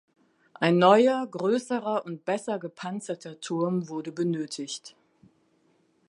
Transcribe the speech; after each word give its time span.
Ein 0.55 0.79
neuer, 0.79 1.27
größerer 1.29 2.05
und 2.07 2.25
besser 2.25 2.57
gepanzerter 2.57 3.39
Turm 3.39 3.87
wurde 3.87 4.11
benötigt. 4.11 4.95